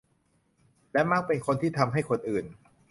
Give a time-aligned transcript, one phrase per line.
[0.93, 2.45] และมักเป็นคนที่ทำให้คนอื่น